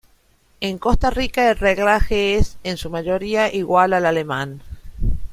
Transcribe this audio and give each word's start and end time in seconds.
En 0.61 0.79
Costa 0.79 1.11
Rica 1.11 1.51
el 1.51 1.57
reglaje 1.57 2.33
es 2.35 2.57
en 2.63 2.77
su 2.77 2.89
mayoría 2.89 3.53
igual 3.53 3.93
al 3.93 4.07
alemán. 4.07 4.63